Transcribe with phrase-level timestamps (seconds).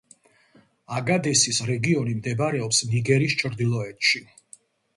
[0.99, 4.27] აგადესის რეგიონი მდებარეობს ნიგერის ჩრდილოეთში.